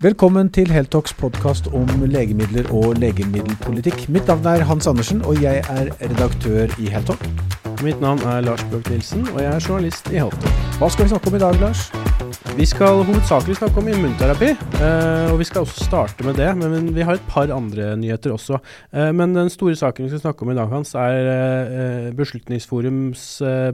[0.00, 4.06] Velkommen til Heltox podkast om legemidler og legemiddelpolitikk.
[4.08, 7.28] Mitt navn er Hans Andersen, og jeg er redaktør i Heltalk.
[7.84, 10.62] Mitt navn er Lars Bjørk Nilsen, og jeg er journalist i Heltalk.
[10.80, 11.90] Hva skal vi snakke om i dag, Lars?
[12.58, 14.48] Vi skal hovedsakelig snakke om immunterapi,
[14.82, 16.48] eh, og vi skal også starte med det.
[16.58, 18.58] Men vi har et par andre nyheter også.
[18.92, 23.22] Eh, men den store saken vi skal snakke om i dag, Hans, er eh, Beslutningsforums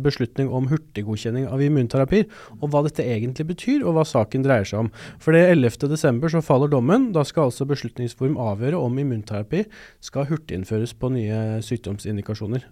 [0.04, 2.27] beslutning om hurtiggodkjenning av immunterapier,
[2.60, 4.90] og hva dette egentlig betyr, og hva saken dreier seg om.
[5.18, 5.88] For det 11.
[5.88, 7.08] desember så faller dommen.
[7.16, 9.64] Da skal altså Beslutningsforum avgjøre om immunterapi
[10.05, 12.69] skal hurtiginnføres på nye sykdomsindikasjoner.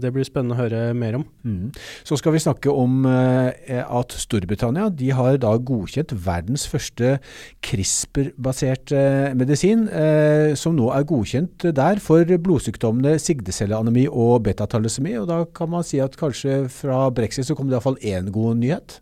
[0.00, 1.26] Det blir spennende å høre mer om.
[1.42, 1.74] Mm.
[2.06, 7.16] Så skal vi snakke om at Storbritannia de har da godkjent verdens første
[7.66, 9.02] CRISPR-baserte
[9.38, 15.16] medisin, eh, som nå er godkjent der for blodsykdommene sigdecelleanemi og betatalysemi.
[15.20, 18.60] Og da kan man si at kanskje fra brexit så kommer det iallfall én god
[18.62, 19.00] nyhet.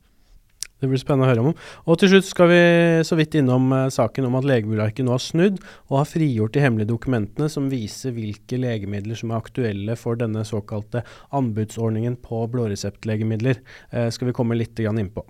[0.78, 1.54] Det blir spennende å høre om.
[1.90, 2.60] Og til slutt skal vi
[3.06, 5.58] så vidt innom uh, saken om at Legemiddelverket nå har snudd
[5.88, 10.44] og har frigjort de hemmelige dokumentene som viser hvilke legemidler som er aktuelle for denne
[10.46, 11.02] såkalte
[11.34, 13.58] anbudsordningen på blåreseptlegemidler.
[13.90, 15.26] Eh, skal vi komme litt inn på.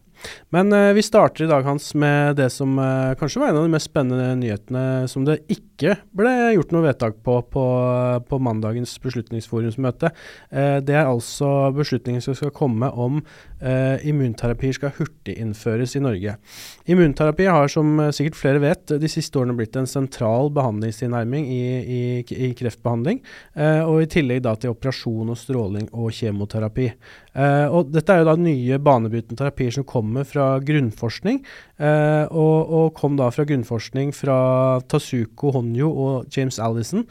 [0.48, 3.66] Men uh, vi starter i dag Hans, med det som uh, kanskje var en av
[3.66, 7.64] de mest spennende nyhetene som det ikke ble gjort noe vedtak på på,
[8.28, 10.10] på mandagens beslutningsforumsmøte.
[10.50, 13.22] Uh, det er altså beslutningen som skal komme om
[13.58, 16.36] immunterapier skal hurtiginnføres i Norge.
[16.86, 22.02] Immunterapi har, som sikkert flere vet, de siste årene blitt en sentral behandlingstilnærming i, i,
[22.22, 23.18] i kreftbehandling,
[23.82, 26.86] og i tillegg da til operasjon og stråling og kjemoterapi.
[27.74, 31.42] og dette er jo da nye banebrytende terapier som kommer kommer fra grunnforskning,
[31.78, 37.04] eh, og, og, kom da fra grunnforskning fra Tasuko Honyo og James Allison,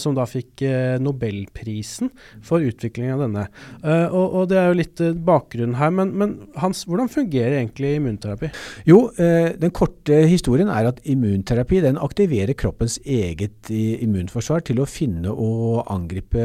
[0.00, 2.10] som da fikk eh, Nobelprisen
[2.44, 3.44] for utviklingen av denne.
[3.82, 7.58] Eh, og, og, Det er jo litt eh, bakgrunnen her, men, men, Hans, hvordan fungerer
[7.58, 8.50] egentlig immunterapi?
[8.88, 14.88] Jo, eh, Den korte historien er at immunterapi den aktiverer kroppens eget immunforsvar til å
[14.88, 16.42] finne og angripe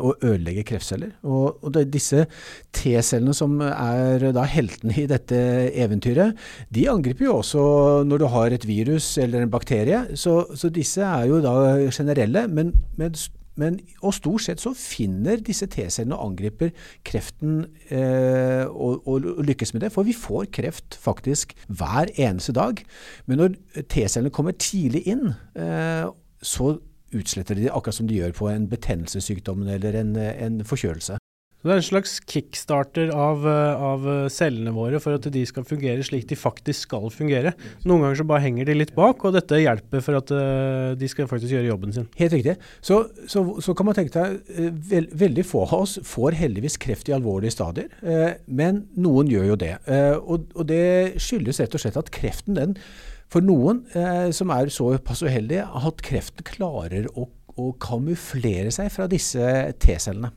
[0.00, 1.14] og ødelegge kreftceller.
[1.26, 2.26] Og, og det, disse
[2.76, 5.38] T-cellene som er da heltene i dette
[5.76, 6.36] eventyret,
[6.74, 7.64] de angriper jo også
[8.06, 10.02] når du har et virus eller en bakterie.
[10.18, 11.54] Så, så disse er jo da
[11.94, 12.46] generelle.
[12.48, 12.65] men,
[12.96, 13.18] men
[13.56, 16.74] men, og stort sett så finner disse T-cellene og angriper
[17.08, 19.92] kreften eh, og, og, lykkes med det.
[19.94, 22.82] For vi får kreft faktisk hver eneste dag.
[23.26, 23.56] Men når
[23.88, 26.04] T-cellene kommer tidlig inn, eh,
[26.44, 26.74] så
[27.16, 31.16] utsletter de det akkurat som de gjør på en betennelsessykdom eller en, en forkjølelse.
[31.66, 36.04] Det er en slags kickstarter av, eh, av, cellene våre for at de skal fungere
[36.06, 37.56] slik de faktisk skal fungere.
[37.82, 41.08] Noen ganger så bare henger de litt bak, og dette hjelper for at uh, de
[41.10, 42.06] skal faktisk gjøre jobben sin.
[42.20, 42.54] Helt riktig.
[42.78, 47.10] Så, så, så kan man tenke uh, veld, veldig få av oss får heldigvis kreft
[47.10, 47.90] i alvorlige stadier,
[48.46, 49.72] men noen gjør jo det.
[50.22, 52.76] Og, og, det skyldes rett og slett at kreften, den,
[53.32, 53.82] for noen
[54.36, 57.26] som er såpass uheldige, at kreften klarer å,
[57.58, 59.42] å kamuflere seg fra disse
[59.82, 60.34] T-cellene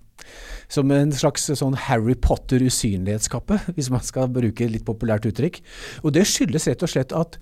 [0.69, 5.62] som en slags sånn Harry Potter-usynlighetskappe, hvis man skal bruke litt populært uttrykk.
[6.03, 7.40] Og det skyldes rett og slett at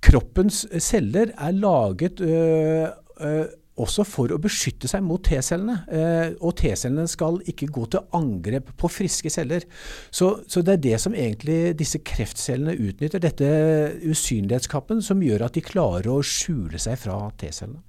[0.00, 2.86] kroppens celler er laget øh,
[3.20, 3.48] øh,
[3.80, 5.76] også for å beskytte seg mot T-cellene.
[5.88, 9.64] Eh, og T-cellene skal ikke gå til angrep på friske celler.
[10.12, 13.50] Så, så, det er det som egentlig disse kreftcellene utnytter, dette
[14.04, 17.82] usynlighetskappen, som gjør at de klarer å skjule seg fra T-cellene.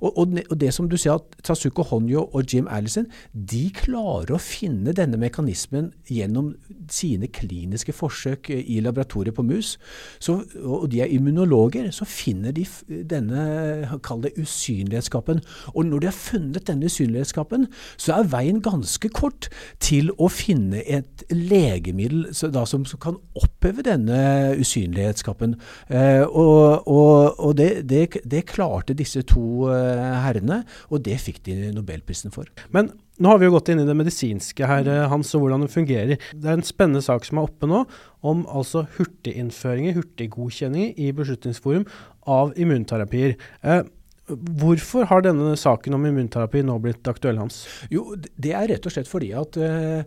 [0.00, 4.34] Og, og, og, det som du sier at Tasuko Honyo og Jim Allison de klarer
[4.36, 6.52] å finne denne mekanismen gjennom
[6.92, 9.76] sine kliniske forsøk i laboratoriet på mus.
[10.22, 15.42] Så, og de er immunologer, så finner de denne kall det usynlighetskapen.
[15.74, 17.68] Og når de har funnet denne usynlighetskapen,
[18.00, 19.50] så er veien ganske kort
[19.82, 24.18] til å finne et legemiddel da, som, som, kan oppheve denne
[24.58, 25.56] usynlighetskapen.
[25.92, 29.85] Eh, og, og det, det, det, klarte disse to eh,
[30.26, 32.50] herrene, og det fikk de Nobelprisen for.
[32.74, 35.64] Men nå har vi jo gått inn i det medisinske her, eh, Hans, og hvordan
[35.64, 36.22] det fungerer.
[36.36, 37.84] Det er en spennende sak som er oppe nå,
[38.26, 41.86] om altså hurtiginnføringer, hurtiggodkjenninger i Beslutningsforum
[42.26, 43.38] av immunterapier.
[43.62, 43.84] Eh,
[44.26, 47.60] Hvorfor har denne saken om immunterapi nå blitt aktuell, Hans?
[47.92, 50.02] Jo, Det er rett og slett fordi at uh,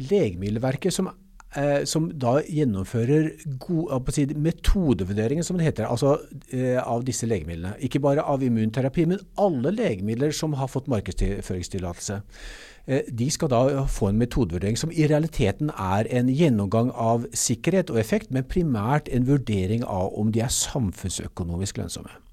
[0.00, 1.10] Legemiddelverket, som
[1.58, 3.30] eh, som da gjennomfører
[3.62, 6.16] god, si, metodevurderinger, som det heter, altså
[6.50, 7.76] eh, av disse legemidlene.
[7.84, 12.20] Ikke bare av immunterapi, men alle legemidler som har fått markedsføringstillatelse.
[12.86, 17.92] Eh, de skal da få en metodevurdering som i realiteten er en gjennomgang av sikkerhet
[17.94, 22.23] og effekt, men primært en vurdering av om de er samfunnsøkonomisk lønnsomme.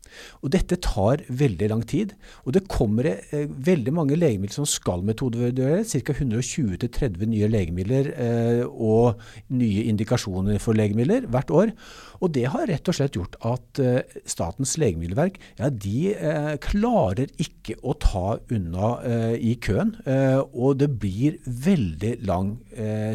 [0.41, 2.15] Og Dette tar veldig lang tid.
[2.45, 5.95] Og det kommer eh, veldig mange legemidler som skal metodevurderes.
[6.01, 6.15] Ca.
[6.17, 9.21] 120-30 nye legemidler eh, og
[9.53, 11.75] nye indikasjoner for legemidler hvert år.
[12.21, 17.31] Og Det har rett og slett gjort at eh, Statens legemiddelverk ja, de eh, klarer
[17.41, 19.95] ikke å ta unna eh, i køen.
[20.05, 22.53] Eh, og det blir veldig lang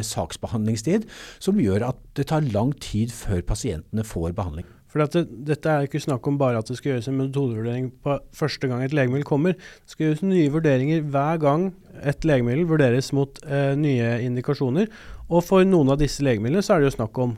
[0.05, 1.05] saksbehandlingstid,
[1.43, 4.67] som gjør at det tar lang tid før pasientene får behandling.
[4.87, 8.17] For det, Dette er ikke snakk om bare at det skal gjøres en metodevurdering på
[8.35, 9.57] første gang et legemiddel kommer.
[9.57, 11.67] Det skal gjøres nye vurderinger hver gang
[12.07, 14.87] et legemiddel vurderes mot eh, nye indikasjoner.
[15.27, 17.35] Og for noen av disse legemidlene så er det jo snakk om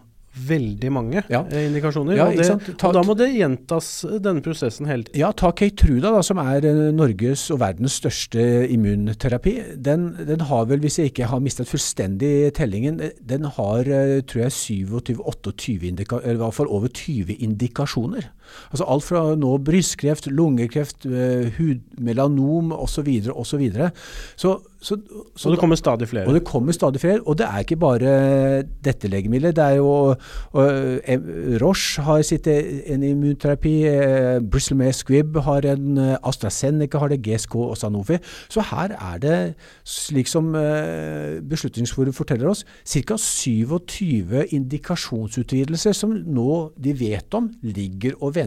[0.50, 1.42] veldig mange ja.
[1.50, 2.18] eh, indikasjoner.
[2.18, 3.90] Ja, og, det, og, da må det gjentas
[4.22, 5.20] denne prosessen hele tiden.
[5.22, 9.56] Ja, ta Keytruda, da, som er uh, Norges og verdens største immunterapi.
[9.76, 13.90] Den, den, har vel, hvis jeg ikke har mistet fullstendig tellingen, eh, den har
[14.30, 15.78] tror jeg 27-28
[16.20, 18.30] eller i hvert fall over 20 indikasjoner.
[18.72, 23.08] Altså alt fra nå brystkreft, lungekreft, hud, hudmelanom osv.
[23.34, 23.46] osv.
[23.50, 23.92] Så, videre.
[24.36, 24.96] så så,
[25.36, 26.28] så, og det kommer stadig flere?
[26.28, 27.20] Og det kommer stadig flere.
[27.28, 28.12] Og det er ikke bare
[28.86, 29.56] dette legemiddelet.
[29.56, 29.90] Det er jo
[30.56, 30.70] og,
[31.60, 37.56] Roche har sitt en immunterapi, eh, May Squibb har en, eh, AstraZeneca har det, GSK
[37.56, 38.18] og Sanofi.
[38.48, 43.18] Så her er det, slik som eh, Beslutningsforum forteller oss, ca.
[43.18, 48.39] 27 indikasjonsutvidelser som nå de vet om, ligger og venter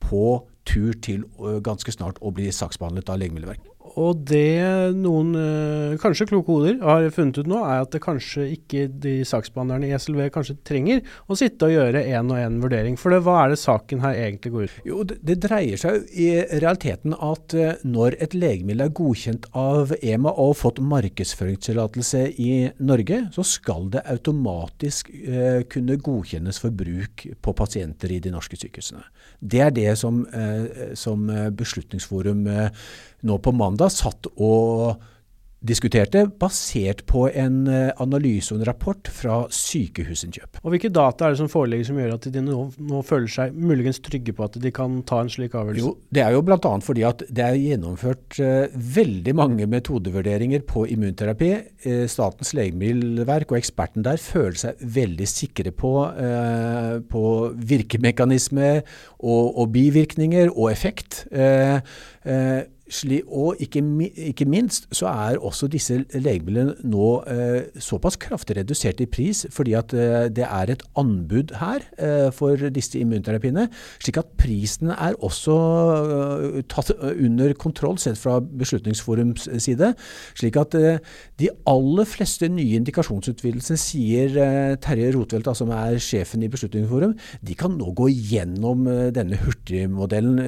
[0.00, 0.24] på
[0.68, 1.24] tur til
[1.64, 3.69] ganske snart å bli saksbehandlet av Legemiddelverket.
[3.98, 8.46] Og det noen, øh, kanskje kloke hoder, har funnet ut nå, er at det kanskje
[8.54, 12.98] ikke de saksbehandlerne i SLV kanskje trenger å sitte og gjøre én og én vurdering.
[13.00, 14.84] For det, hva er det saken her egentlig går ut på?
[14.90, 19.94] Jo, det, det dreier seg i realiteten at uh, når et legemiddel er godkjent av
[19.98, 27.24] EMA og fått markedsføringstillatelse i Norge, så skal det automatisk eh, kunne godkjennes for bruk
[27.42, 29.02] på pasienter i de norske sykehusene.
[29.40, 31.26] Det er det som, eh, som
[31.56, 32.46] Beslutningsforum
[33.26, 35.00] nå på mandag satt og
[35.60, 40.62] diskuterte, basert på en eh, analyse og en rapport fra Sykehusinnkjøp.
[40.62, 43.58] Og Hvilke data er det som foreligger som gjør at de nå, nå, føler seg
[43.58, 45.84] muligens trygge på at de kan ta en slik avgjørelse?
[45.84, 46.72] Jo, Det er jo bl.a.
[46.86, 51.52] fordi at det er gjennomført uh, veldig mange metodevurderinger på immunterapi.
[51.84, 59.44] Uh, Statens legemiddelverk og eksperten der føler seg veldig sikre på, uh, på virkemekanisme og,
[59.60, 61.26] og, bivirkninger og effekt.
[61.36, 61.84] Uh,
[63.26, 69.44] og ikke, minst så er også disse legemidlene nå eh, såpass kraftig redusert i pris,
[69.50, 73.68] fordi at eh, det er et anbud her eh, for disse immunterapiene,
[74.02, 79.92] slik at prisen er også eh, tatt under kontroll sett fra Beslutningsforums side.
[80.38, 80.98] Slik at eh,
[81.40, 87.14] de aller fleste nye indikasjonsutvidelsene, sier eh, Terje Rotveldt, som er sjefen i Beslutningsforum,
[87.46, 88.84] de kan nå gå gjennom
[89.14, 90.40] denne hurtigmodellen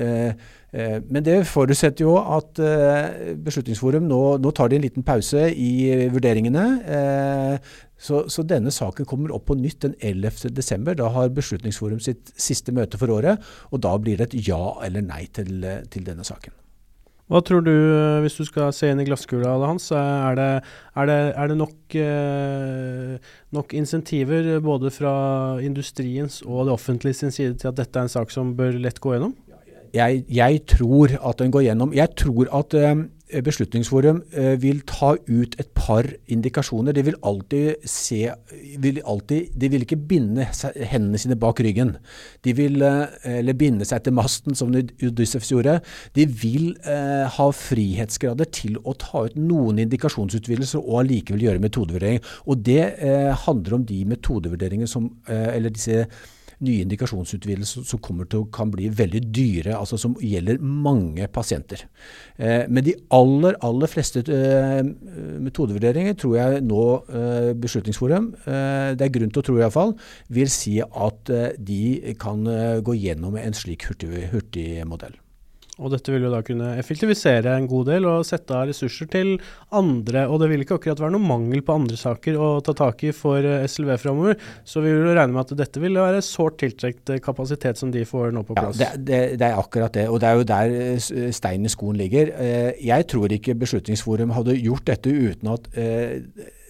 [0.72, 6.08] men det forutsetter jo at eh, Beslutningsforum nå, nå, tar de en liten pause i
[6.12, 6.64] vurderingene.
[6.96, 10.88] Eh, så, så, denne saken kommer opp på nytt den 11.12.
[10.96, 15.04] Da har Beslutningsforum sitt siste møte for året, og da blir det et ja eller
[15.04, 15.60] nei til,
[15.92, 16.56] til denne saken.
[17.30, 17.72] Hva tror du,
[18.24, 20.48] hvis du skal se inn i glasskula hans, er det,
[20.98, 21.94] er det, er det nok,
[23.56, 25.14] nok, insentiver både fra
[25.64, 29.00] industriens og det offentlige sin side til at dette er en sak som bør lett
[29.00, 29.36] gå gjennom?
[29.92, 31.92] Jeg, jeg, tror at den går gjennom.
[31.94, 33.04] Jeg tror at uh,
[33.44, 36.96] Beslutningsforum uh, vil ta ut et par indikasjoner.
[36.96, 38.26] De vil alltid se
[38.80, 40.48] vil alltid, De vil ikke binde
[40.88, 41.96] hendene sine bak ryggen.
[42.44, 45.78] De vil, uh, eller binde seg til masten, som Udyssevs gjorde.
[46.16, 52.20] De vil ha frihetsgrader til å ta ut noen indikasjonsutvidelser og allikevel gjøre metodevurdering.
[52.46, 52.84] Og det
[53.46, 56.06] handler om de metodevurderingene som, eller disse
[56.62, 61.86] nye indikasjonsutvidelser som kommer til å kan bli veldig dyre, altså som gjelder mange pasienter.
[62.36, 64.82] Eh, men de aller, aller fleste eh,
[65.42, 69.92] metodevurderinger tror jeg nå eh, Beslutningsforum, det er grunn til å tro iallfall,
[70.32, 72.42] vil si at de kan
[72.84, 75.14] gå gjennom en slik hurtig, hurtig modell.
[75.80, 79.30] Og dette vil jo da kunne effektivisere en god del og sette av ressurser til
[79.72, 80.26] andre.
[80.28, 83.14] Og det vil ikke akkurat være noe mangel på andre saker å ta tak i
[83.16, 84.36] for eh, SLV framover.
[84.68, 88.36] Så vi vil regne med at dette vil være sårt tiltrukket kapasitet som de får
[88.36, 88.82] nå på plass.
[88.82, 90.10] Ja, det, det, det, er akkurat det.
[90.12, 92.34] Og det er jo der eh, steinen i skoen ligger.
[92.36, 95.72] Eh, jeg tror ikke Beslutningsforum hadde gjort dette uten at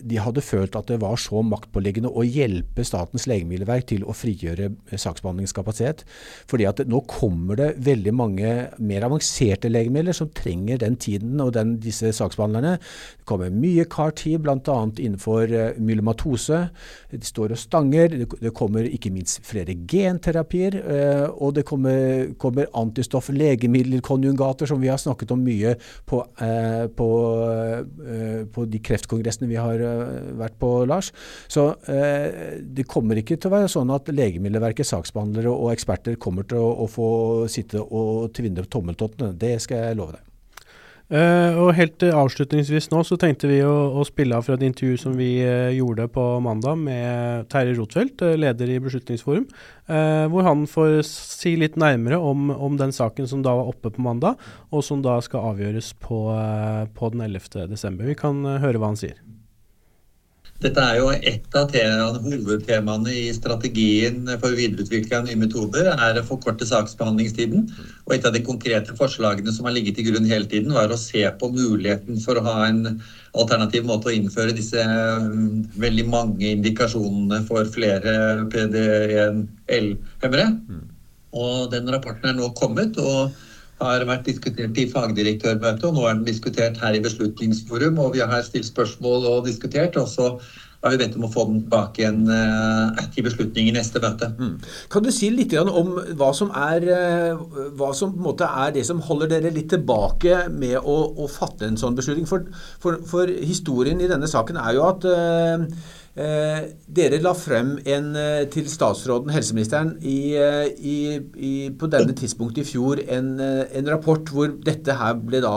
[0.02, 4.70] de hadde følt at det var så maktpåliggende å hjelpe Statens legemiddelverk til å frigjøre
[4.90, 6.02] saksbehandlingskapasitet.
[6.50, 11.52] Fordi at nå kommer det veldig mange mer avanserte legemidler som trenger den tiden og
[11.56, 12.76] den, disse saksbehandlerne.
[13.20, 14.58] Det kommer mye CAR-T, bl.a.
[14.58, 16.64] innenfor myelomatose.
[17.12, 18.18] De står og stanger.
[18.32, 20.80] Det kommer ikke minst flere genterapier.
[21.32, 25.76] Og det kommer, kommer antistoff, legemiddelkonjugater, som vi har snakket om mye
[26.08, 26.22] på,
[26.98, 27.10] på,
[28.52, 29.86] på de kreftkongressene vi har
[30.40, 31.12] vært på, Lars.
[31.50, 36.60] Så det kommer ikke til å være sånn at Legemiddelverket, saksbehandlere og eksperter kommer til
[36.62, 37.08] å, å få
[37.52, 39.34] sitte og tvinne tommeltottene.
[39.38, 40.28] Det skal jeg love deg.
[41.12, 44.62] Uh, og helt uh, avslutningsvis nå så tenkte vi å, å, spille av fra et
[44.64, 49.44] intervju som vi uh, gjorde på mandag med Terje Rotfeldt, leder i Beslutningsforum,
[50.32, 54.04] hvor han får si litt nærmere om, om, den saken som da var oppe på
[54.04, 54.40] mandag,
[54.72, 56.22] og som da skal avgjøres på,
[56.96, 57.66] på den 11.
[57.74, 58.08] desember.
[58.08, 59.18] Vi kan høre hva han sier.
[60.62, 61.72] Dette er jo et av
[62.22, 67.64] hovedtemaene i strategien for videreutvikling av nye metoder, er å forkorte saksbehandlingstiden.
[68.06, 71.00] Og et av de konkrete forslagene som har ligget til grunn hele tiden, var å
[71.00, 72.80] se på muligheten for å ha en
[73.34, 80.46] alternativ måte å innføre disse mm, veldig mange indikasjonene for flere PD1L-hemmere.
[80.62, 80.84] Mm.
[81.42, 82.94] Og den rapporten er nå kommet.
[83.02, 83.34] og
[83.86, 88.00] har vært diskutert i fagdirektørmøtet, og nå er den diskutert her i Beslutningsforum.
[88.02, 89.96] Og vi har stilt spørsmål og diskutert.
[89.96, 90.36] og så
[90.82, 94.32] har vi bedt om å få den tilbake igjen uh, til beslutning i neste møte.
[94.34, 94.56] Mm.
[94.90, 99.30] Kan du si litt om hva som, er, uh, hva som er det som holder
[99.30, 102.26] dere litt tilbake med å, å fatte en sånn beslutning?
[102.26, 102.48] For,
[102.82, 105.68] for, for, historien i denne saken er jo at uh,
[106.12, 110.96] Eh, dere la frem en, eh, til statsråden, helseministeren, i, eh, i,
[111.40, 115.54] i, på denne tidspunktet i fjor en, en, rapport hvor dette her da,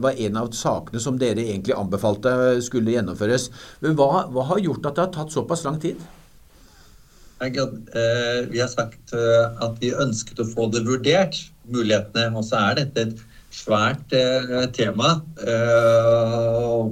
[0.00, 2.32] var en av sakene som dere egentlig anbefalte
[2.64, 3.50] skulle gjennomføres.
[3.84, 6.00] Men hva, hva har gjort at det har tatt såpass lang tid?
[7.38, 11.36] Vi har sagt at vi ønsket å få det vurdert,
[11.68, 12.32] mulighetene.
[12.32, 14.12] Og så er dette et svært
[14.76, 15.14] tema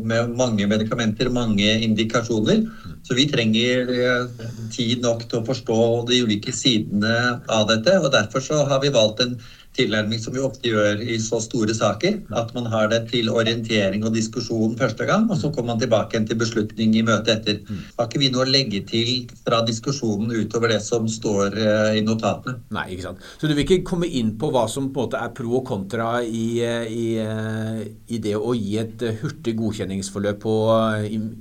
[0.06, 2.62] med mange medikamenter, mange indikasjoner.
[3.06, 7.94] Så vi trenger eh, tid nok til å forstå de ulike sidene av dette.
[8.00, 9.36] og Derfor så har vi valgt en
[9.76, 12.18] tilnærming som vi ofte gjør i så store saker.
[12.36, 16.18] At man har det til orientering og diskusjon første gang, og så kommer man tilbake
[16.26, 17.60] til beslutning i møtet etter.
[17.66, 17.82] Mm.
[17.98, 22.04] Har ikke vi noe å legge til fra diskusjonen utover det som står eh, i
[22.06, 22.60] notatene?
[22.74, 23.24] Nei, ikke sant.
[23.40, 25.66] Så du vil ikke komme inn på hva som på en måte er pro og
[25.68, 30.56] kontra i, eh, i, eh, i det å gi et hurtig godkjenningsforløp på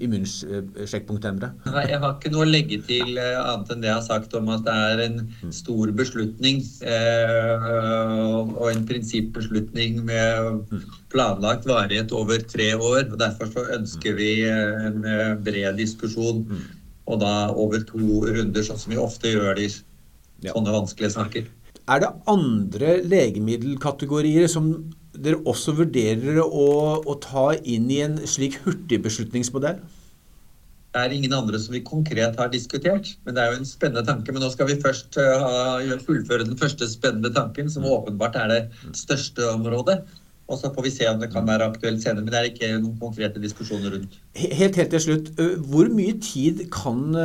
[0.06, 1.52] immunsjekkpunkthemmere?
[1.72, 4.50] Nei, jeg har ikke noe å legge til annet enn det jeg har sagt om
[4.54, 5.54] at det er en mm.
[5.56, 6.62] stor beslutning.
[6.86, 10.72] Eh, og en prinsippbeslutning med
[11.14, 13.12] planlagt varighet over tre år.
[13.12, 16.46] og Derfor så ønsker vi eh, en eh, bred diskusjon,
[17.06, 21.50] og da over to runder, sånn som vi ofte gjør i sånne vanskelige saker.
[21.86, 24.72] Er det andre legemiddelkategorier som
[25.16, 26.70] dere også vurderer å,
[27.06, 29.78] å ta inn i en slik hurtigbeslutningsmodell?
[30.96, 33.10] Det er ingen andre som vi konkret har diskutert.
[33.28, 34.32] Men det er jo en spennende tanke.
[34.32, 38.62] Men nå skal vi først uh, fullføre den første spennende tanken, som åpenbart er det
[38.96, 39.98] største området.
[40.46, 42.22] Og så får vi se om det kan være aktuelt senere.
[42.22, 44.18] Men det er ikke noen konkrete diskusjoner rundt.
[44.38, 45.32] Helt, helt til slutt.
[45.72, 47.16] Hvor mye tid kan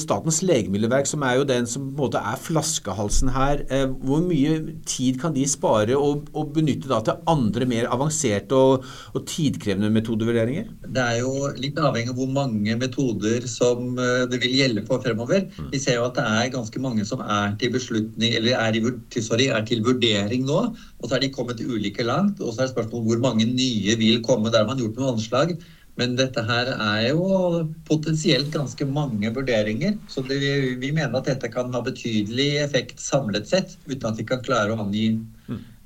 [0.00, 3.64] Statens legemiddelverk, som er jo den som på en måte er flaskehalsen her,
[4.00, 4.54] hvor mye
[4.88, 9.92] tid kan de spare og, og benytte da til andre mer avanserte og, og, tidkrevende
[9.92, 10.72] metodevurderinger?
[10.88, 15.44] Det er jo litt avhengig av hvor mange metoder som det vil gjelde for fremover.
[15.52, 15.68] Mm.
[15.74, 19.20] Vi ser jo at det er ganske mange som er til beslutning, eller er, i,
[19.24, 20.64] sorry, er til vurdering nå.
[21.02, 22.40] Og så er de kommet til ulike land langt.
[22.40, 24.52] Og så er spørsmålet hvor mange nye vil komme.
[24.54, 25.56] Der man har gjort noen anslag.
[26.00, 29.98] Men dette her er jo potensielt ganske mange vurderinger.
[30.08, 30.38] Så det,
[30.80, 34.72] vi mener at dette kan ha betydelig effekt samlet sett, uten at vi kan klare
[34.72, 35.10] å angi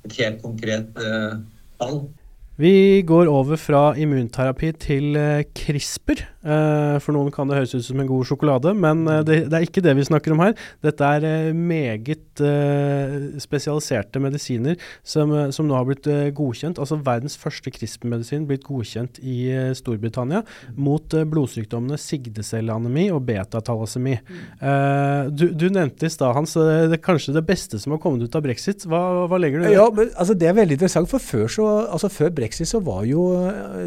[0.07, 1.43] et helt konkret uh.
[2.57, 6.23] Vi går over fra immunterapi til uh, CRISPR.
[6.47, 9.59] Uh, for noen kan det høres ut som en god sjokolade, men uh, det, det,
[9.59, 10.55] er ikke det vi snakker om her.
[10.85, 12.23] Dette er meget
[13.41, 16.81] spesialiserte medisiner som, som, nå har blitt godkjent.
[16.81, 20.43] Altså verdens første CRISPR-medisin blitt godkjent i Storbritannia
[20.77, 24.19] mot blodsykdommene sigdecelleanemi og betatalasemi.
[25.33, 26.53] Du, du, nevnte i stad, Hans,
[26.93, 28.85] det kanskje det beste som har kommet ut av brexit.
[28.85, 29.79] Hva, hva legger du i det?
[29.79, 32.81] Ja, men, altså, det er veldig interessant, for før, så, altså, før brexit brexit så
[32.85, 33.25] var jo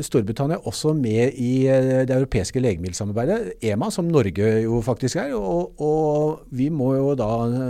[0.03, 1.63] Storbritannia også med i
[2.07, 5.33] det europeiske legemiddelsamarbeidet, EMA, som Norge jo faktisk er.
[5.37, 6.69] Og, og vi
[7.19, 7.29] da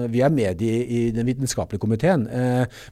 [0.09, 2.25] Vi er med i, i den vitenskapelige komiteen.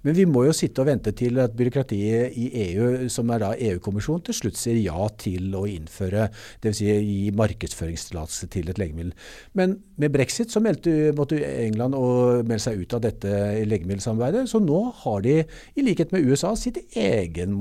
[0.04, 3.54] Men vi må jo sitte og vente til at byråkratiet i EU, som er da
[3.58, 6.30] EU-kommisjonen, til slutt sier ja til å innføre,
[6.63, 6.77] dvs.
[6.77, 9.13] Si gi markedsføringstillatelse til et legemiddel.
[9.58, 11.98] Men med brexit så meldte, måtte England
[12.46, 13.32] melde seg ut av dette
[13.66, 14.46] legemiddelsamarbeidet.
[14.51, 15.39] Så nå har de,
[15.75, 17.56] i likhet med USA, sitt egen,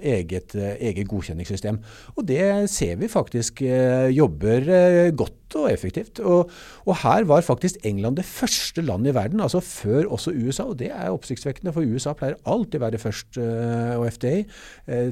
[0.00, 1.78] eget, eget godkjenningssystem.
[2.16, 6.20] Og det ser vi faktisk eh, jobber eh, godt og effektivt.
[6.20, 6.50] Og,
[6.86, 10.70] og, her var faktisk England det første landet i verden, altså før også USA.
[10.72, 14.42] Og det er oppsiktsvekkende, for USA pleier alltid å være først, eh, og FDA,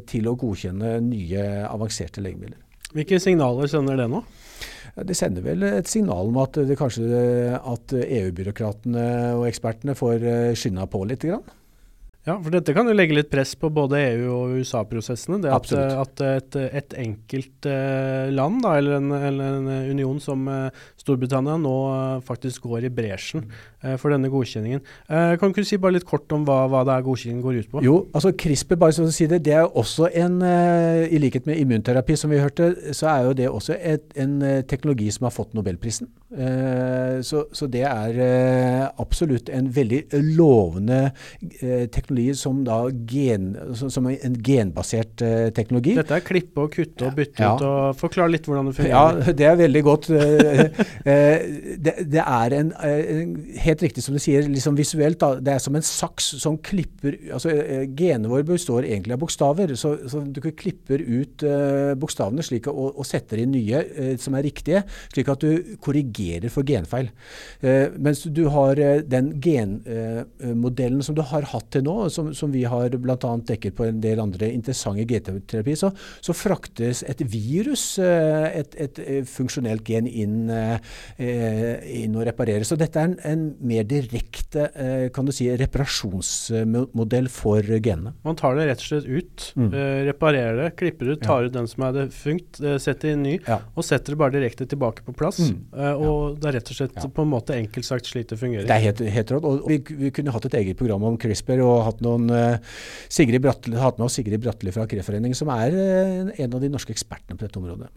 [0.08, 2.58] til å godkjenne nye avanserte legemidler.
[2.94, 4.24] Hvilke signaler sender det nå?
[5.06, 7.06] Det sender vel et signal om at det kanskje
[7.56, 9.06] at EU-byråkratene
[9.38, 11.24] og ekspertene får eh, skynda på litt.
[11.30, 11.46] Grann.
[12.28, 15.38] Ja, for dette kan jo legge litt press på både EU- og USA-prosessene.
[15.40, 20.44] Det at, at et, et, enkelt uh, land, da, eller, en, eller, en, union som
[20.50, 21.74] uh, Storbritannia, nå
[22.26, 23.48] faktisk går i bresjen
[24.00, 24.82] for denne godkjenningen.
[25.40, 27.82] kan du si bare litt kort om hva, hva det er godkjenningen går ut på?
[27.84, 31.60] Jo, altså CRISPR, bare så å si det, det er også en I likhet med
[31.62, 35.56] immunterapi, som vi hørte, så er jo det også et, en teknologi som har fått
[35.56, 36.10] nobelprisen.
[37.26, 38.20] Så, så, det er
[39.00, 40.04] absolutt en veldig
[40.36, 41.00] lovende
[41.90, 45.24] teknologi som, da gen, som en genbasert
[45.56, 45.96] teknologi.
[45.98, 47.54] Dette er klippe og kutte og bytte ja.
[47.56, 47.64] ut.
[47.66, 48.94] og Forklar litt hvordan det fungerer.
[48.94, 50.10] Ja, Det er veldig godt.
[51.80, 52.72] Det, det, er en,
[53.62, 55.20] Helt riktig som du sier, liksom visuelt.
[55.20, 57.52] Da, det er som en saks som klipper altså
[57.96, 59.74] Genene våre består egentlig av bokstaver.
[59.78, 61.44] Så, så du klipper ut
[62.00, 66.66] bokstavene slik, og, og, setter inn nye som er riktige, slik at du korrigerer for
[66.66, 67.10] genfeil.
[67.98, 72.94] mens du har den genmodellen som du har hatt til nå, som, som vi har
[72.96, 73.32] bl.a.
[73.50, 79.00] dekket på en del andre interessante GT-terapi, så, så, fraktes et virus, eh, et, et,
[79.04, 80.78] eh, funksjonelt gen, inn, eh,
[82.00, 82.70] inn, og repareres.
[82.70, 84.66] Så dette er en, en mer direkte
[85.14, 88.14] kan du si, reparasjonsmodell for genene.
[88.26, 89.68] Man tar det rett og slett ut, mm.
[90.08, 93.60] reparerer det, klipper ut, tar ut den som er funkt, setter inn ny, ja.
[93.74, 95.40] og setter det bare direkte tilbake på plass.
[95.50, 95.62] Mm.
[96.00, 98.68] og det er rett og slett på en måte enkelt sagt slik det fungerer.
[98.68, 99.48] Det er helt, helt råd.
[99.48, 101.62] Og vi, vi, kunne hatt et eget program om CRISPR.
[101.64, 102.30] og hatt, noen,
[103.12, 105.76] Sigrid Bratteli, hatt med oss Sigrid Bratteli fra Kreftforeningen, som er
[106.36, 107.90] en av de norske ekspertene på dette området.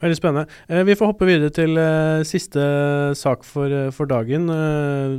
[0.00, 0.48] Veldig spennende.
[0.68, 2.62] Eh, vi får hoppe videre til eh, siste
[3.18, 4.48] sak for, eh, for dagen.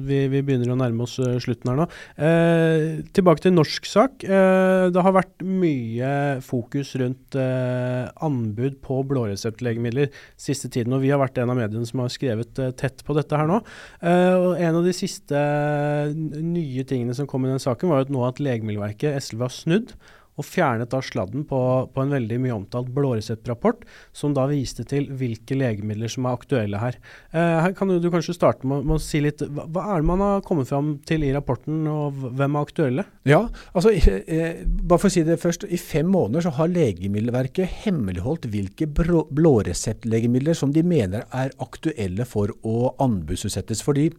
[0.07, 1.85] Vi, vi, begynner å nærme oss slutten her nå.
[3.13, 4.23] Tilbake til norsk sak.
[4.25, 6.11] det har vært mye
[6.45, 10.09] fokus rundt anbud på blåreseptlegemidler
[10.39, 10.95] siste tiden.
[10.97, 13.61] Og vi har vært en av mediene som har skrevet tett på dette her nå.
[14.01, 15.43] og En av de siste
[16.15, 19.95] nye tingene som kom i den saken, var jo nå at Legemiddelverket, SLV, har snudd
[20.39, 21.59] og fjernet da sladden på,
[21.91, 23.83] på en veldig mye omtalt blåreseptrapport,
[24.15, 26.97] som da viste til hvilke legemidler som er aktuelle her.
[27.31, 30.01] Eh, her kan du, du kanskje starte med, med, å si litt, hva, hva, er
[30.01, 33.07] det man har kommet fram til i rapporten, og hvem er aktuelle?
[33.27, 35.67] Ja, altså, eh, bare for å si det først.
[35.67, 42.53] I fem måneder så har Legemiddelverket hemmeligholdt hvilke blåreseptlegemidler som de mener er aktuelle for
[42.67, 43.83] å anbudsutsettes.
[43.85, 44.11] fordi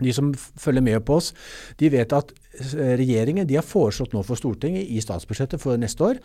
[0.00, 1.32] de som følger med på oss,
[1.78, 6.20] de vet at eh, regjeringen har foreslått nå for Stortinget i statsbudsjettet for neste år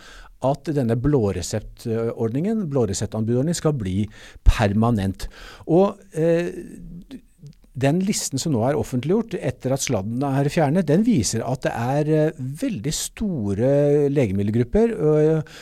[0.50, 3.98] at denne blåreseptordningen, blåreseptanbudordningen skal bli
[4.48, 5.28] permanent.
[5.68, 6.54] Og eh,
[7.80, 11.74] den listen som nå er offentliggjort etter at sladden er fjernet, den viser at det
[11.74, 13.70] er eh, veldig store
[14.12, 15.60] legemiddelgrupper uh,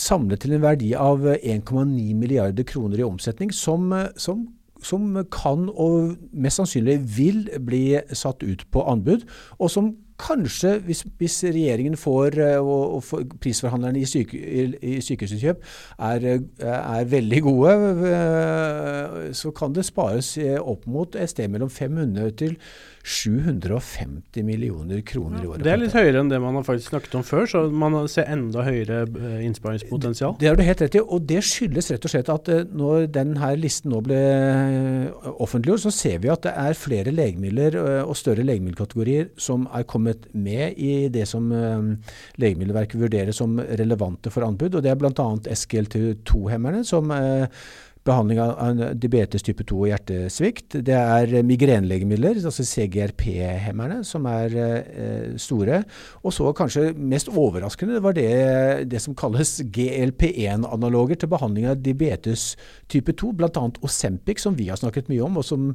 [0.00, 4.48] samlet til en verdi av 1,9 milliarder kroner i omsetning, som, som
[4.82, 9.26] som kan og mest sannsynlig vil bli satt ut på anbud,
[9.58, 14.40] og som kanskje, hvis, hvis regjeringen får, eh, og, og prisforhandlerne i, syke,
[14.82, 15.64] i, sykehuskjøp
[15.98, 16.26] er,
[16.60, 17.74] er, veldig gode,
[18.10, 22.56] eh, så kan det spares opp mot et sted mellom 500 til
[23.04, 25.64] 750 millioner kroner i året.
[25.64, 28.28] Det er litt høyere enn det man har faktisk snakket om før, så man ser
[28.28, 30.36] enda høyere eh, innsparingspotensial.
[30.40, 33.08] Det har du helt rett i, og det skyldes rett og slett at eh, når
[33.14, 38.16] denne listen nå ble eh, offentliggjort, så ser vi at det er flere legemidler og
[38.18, 41.48] større legemiddelkategorier som er kommet med i det som
[42.40, 44.76] Legemiddelverket vurderer som relevante for anbud.
[44.76, 45.26] og Det er bl.a.
[45.56, 47.10] SGLT2-hemmerne, som
[48.06, 50.78] behandling av diabetes type 2 og hjertesvikt.
[50.86, 55.82] Det er migrenelegemidler, altså CGRP-hemmerne, som er eh, store.
[56.24, 58.30] Og så kanskje mest overraskende var det,
[58.90, 62.54] det som kalles GLP-1-analoger til behandling av diabetes
[62.90, 63.66] type 2, bl.a.
[63.84, 65.70] Osempic, som vi har snakket mye om, og som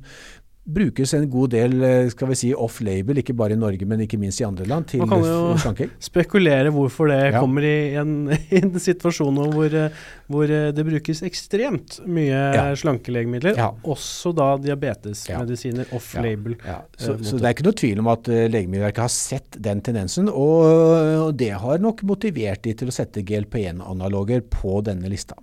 [0.66, 4.18] brukes en god del eh, skal vi si, off-label, ikke bare i Norge, men ikke
[4.18, 7.40] minst i andre land, til Man kan jo spekulere hvorfor det Ja.
[7.40, 8.16] kommer i en,
[8.50, 9.94] i en situasjon hvor, eh,
[10.28, 12.66] hvor eh, det brukes ekstremt mye Ja.
[12.82, 13.70] slankelegemidler, Ja.
[13.86, 16.58] også da diabetesmedisiner off-label.
[16.98, 20.30] Så, eh, så det er ikke noe tvil om at Legemiddelverket har sett den tendensen,
[20.30, 25.36] og, og det har nok motivert de til å sette GLP-1-analoger på denne lista.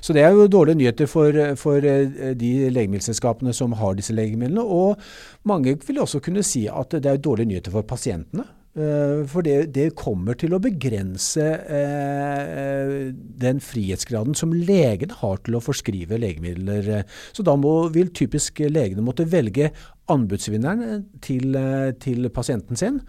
[0.00, 4.62] Så det er jo dårlige nyheter for, for eh, de legemiddelselskapene som har disse legemidlene,
[4.64, 4.96] og
[5.44, 8.46] mange vil også kunne si at det er dårlige nyheter for pasientene.
[8.70, 13.10] Eh, For det, det kommer til å begrense eh,
[13.42, 17.02] den frihetsgraden som legen har til å forskrive legemidler.
[17.34, 19.72] Så da må, vil typisk legene måtte velge
[20.10, 23.00] anbudsvinneren til, eh, til pasienten sin.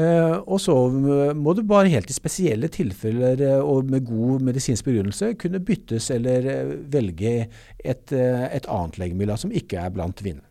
[0.00, 0.74] Eh, og så
[1.36, 6.10] må du bare helt i spesielle tilfeller eh, og med god medisinsk begrunnelse kunne byttes
[6.14, 10.49] eller eh, velge et, eh, et annet legemiddel som ikke er blant vinnerne.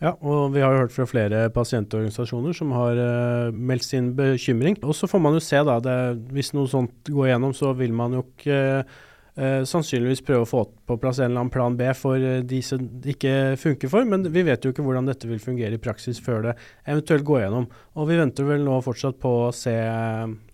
[0.00, 4.78] Ja, og vi har jo hørt fra flere pasientorganisasjoner som har uh, meldt sin bekymring.
[4.80, 5.76] Og så får man jo se, da.
[5.84, 5.96] Det,
[6.32, 10.62] hvis noe sånt går gjennom, så vil man jo ikke uh, sannsynligvis prøve å få
[10.88, 14.08] på plass en eller annen plan B for eh, de som det ikke funker for.
[14.08, 16.56] Men vi vet jo ikke hvordan dette vil fungere i praksis før det
[16.88, 17.68] eventuelt går gjennom.
[18.00, 19.76] Og vi venter vel nå fortsatt på å se,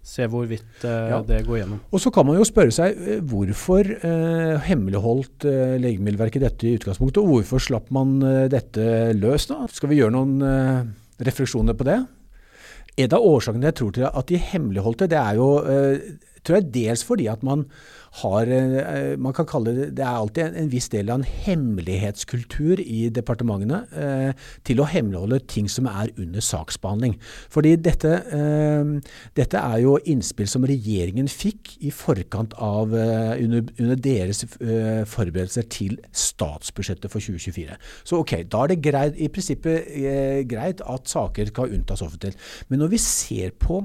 [0.06, 1.18] se hvorvidt eh, Ja.
[1.26, 1.80] det går gjennom.
[1.90, 6.76] Og så kan man jo spørre seg eh, hvorfor eh, hemmeligholdt eh, Legemiddelverket dette i
[6.78, 8.86] utgangspunktet, og hvorfor slapp man eh, dette
[9.18, 9.64] løs da?
[9.72, 10.84] Skal vi gjøre noen eh,
[11.26, 11.98] refleksjoner på det?
[12.96, 15.48] En av årsakene jeg tror til at de hemmeligholdte, det er jo
[16.46, 17.66] tror jeg dels fordi at man
[18.22, 21.28] har eh, Man kan kalle det Det er alltid en, en viss del av en
[21.46, 27.16] hemmelighetskultur i departementene eh, til å hemmeligholde ting som er under saksbehandling.
[27.52, 28.92] Fordi dette, eh,
[29.36, 35.04] dette er jo innspill som regjeringen fikk i forkant av eh, under, under deres eh,
[35.08, 37.76] forberedelser til statsbudsjettet for 2024.
[38.06, 42.36] Så ok, da er det greit, i prinsippet eh, greit at saker skal unntas offentlig.
[42.68, 43.82] Men når vi ser på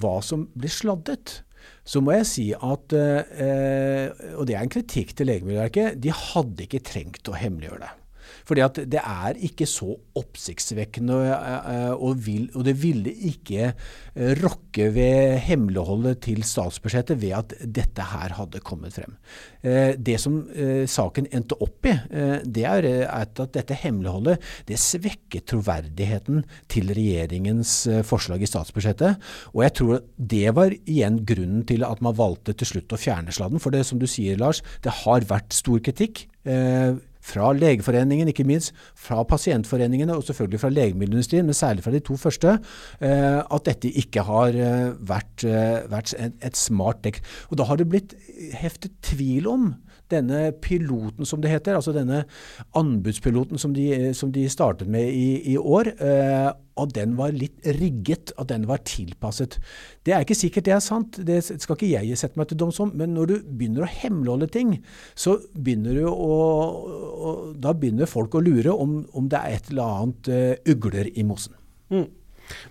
[0.00, 1.42] hva som blir sladdet,
[1.82, 6.66] så må jeg si at, eh, og det er en kritikk til Legemiddelverket, de hadde
[6.66, 7.92] ikke trengt å hemmeliggjøre det.
[8.48, 14.32] Fordi at det er ikke så oppsiktsvekkende, eh, og, vil, og det ville ikke eh,
[14.42, 19.16] rokke ved hemmeligholdet til statsbudsjettet ved at dette her hadde kommet frem.
[19.62, 24.42] Eh, Det som eh, saken endte opp i, eh, det er eh, at dette hemmeligholdet
[24.68, 29.22] det svekker troverdigheten til regjeringens eh, forslag i statsbudsjettet.
[29.54, 33.34] Og jeg tror det var igjen grunnen til at man valgte til slutt å fjerne
[33.34, 33.62] sladden.
[33.62, 36.26] For det som du sier, Lars, det har vært stor kritikk.
[36.48, 42.02] Eh, fra Legeforeningen, ikke minst, fra pasientforeningene og selvfølgelig fra legemiddelindustrien, men særlig fra de
[42.04, 42.56] to første,
[43.00, 47.22] eh, at dette ikke har eh, vært, eh, vært et, smart dekk.
[47.50, 48.16] Og da har det blitt
[48.58, 49.72] heftet tvil om
[50.12, 52.24] denne piloten, som det heter, altså denne
[52.76, 55.94] anbudspiloten som de, som de startet med i, i år,
[56.80, 59.58] at den var litt rigget, at den var tilpasset.
[60.06, 62.80] Det er ikke sikkert det er sant, det skal ikke jeg sette meg til doms
[62.82, 64.74] om, men når du begynner å hemmeligholde ting,
[65.14, 66.32] så begynner du å,
[67.62, 71.24] Da begynner folk å lure om, om det er et eller annet eh, ugler i
[71.26, 71.54] mosen.
[71.92, 72.08] Mm.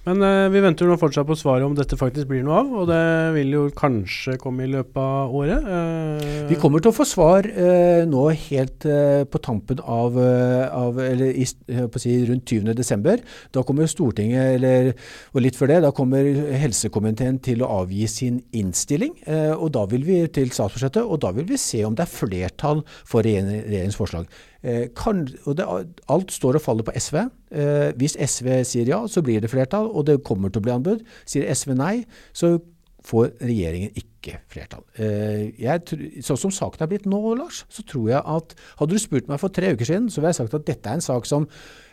[0.06, 2.88] Men eh, vi venter nå fortsatt på svaret om dette faktisk blir noe av, og
[2.90, 3.02] det
[3.36, 5.68] vil jo kanskje komme i løpet av året.
[5.68, 10.66] Eh, Vi kommer til å få svar eh, nå helt eh, på tampen av, eh,
[10.74, 12.74] av eller i, si, rundt 20.
[12.78, 13.22] desember.
[13.54, 14.94] Da kommer Stortinget, eller,
[15.36, 16.28] og litt før det, da kommer
[16.62, 19.18] helsekomiteen til å avgi sin innstilling.
[19.26, 22.16] Eh, og da vil vi til statsbudsjettet, og da vil vi se om det er
[22.16, 24.30] flertall for regjeringens forslag.
[24.64, 25.66] Eh, kan, det,
[26.10, 27.18] alt står og faller på SV.
[27.52, 30.76] Eh, hvis SV sier ja, så blir det flertall, og det kommer til å bli
[30.76, 31.02] anbud.
[31.26, 31.96] Sier SV nei,
[32.34, 32.60] så
[33.08, 34.86] får regjeringen ikke flertall.
[35.02, 39.30] Eh, sånn som saken er blitt nå, Lars, så tror jeg at Hadde du spurt
[39.30, 41.48] meg for tre uker siden, så ville jeg sagt at dette er en sak som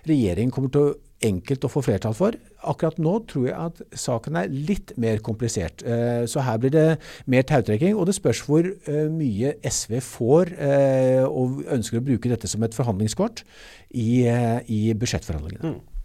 [0.09, 2.37] regjeringen kommer til å enkelt å få flertall for.
[2.71, 5.83] Akkurat nå tror jeg at saken er litt mer komplisert.
[5.83, 10.55] Eh, Så her blir det mer tautrekking, og det spørs hvor eh, mye SV får
[11.27, 13.43] og ønsker å bruke dette som et forhandlingskort
[13.91, 14.29] i,
[14.69, 15.75] i budsjettforhandlingene.
[15.75, 15.98] Mm.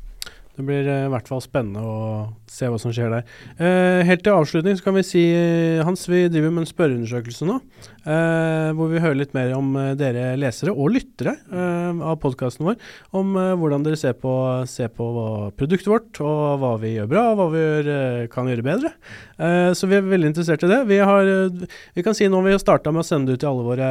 [0.54, 2.02] Det blir eh, i hvert fall spennende å
[2.50, 3.30] se hva som skjer der.
[3.58, 7.48] Eh, helt til avslutning så kan vi si, eh, Hans, vi driver med en spørreundersøkelse
[7.50, 7.56] nå.
[8.06, 12.68] Eh, hvor vi hører litt mer om eh, dere lesere og lyttere eh, av podkasten
[12.68, 12.78] vår.
[13.16, 14.34] Om hvordan dere ser på,
[14.70, 15.08] ser på
[15.58, 17.90] produktet vårt, og hva vi gjør bra, og hva vi gjør,
[18.34, 18.92] kan gjøre bedre.
[19.78, 20.80] Så vi er veldig interessert i det.
[20.90, 21.28] Vi, har,
[21.96, 23.88] vi kan si nå vi har starta med å sende det ut til alle våre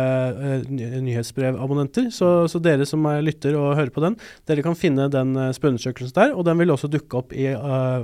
[0.69, 2.09] ny- nyhetsbrevabonnenter.
[2.15, 4.17] Så, så dere som er lytter og hører på den,
[4.49, 6.35] dere kan finne den uh, spørreundersøkelsen der.
[6.37, 7.49] Og den vil også dukke opp i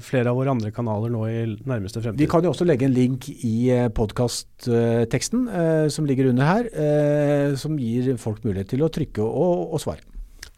[0.05, 2.21] flere av våre andre kanaler nå i nærmeste fremtid.
[2.23, 5.47] Vi kan jo også legge en link i podkastteksten
[5.99, 10.07] som ligger under her, eh, som gir folk mulighet til å trykke og, og svare.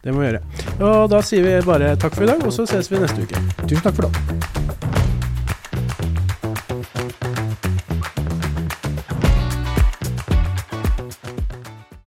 [0.00, 0.44] Det må vi gjøre.
[0.86, 3.44] Og da sier vi bare takk for i dag, og så ses vi neste uke.
[3.66, 4.99] Tusen takk for det.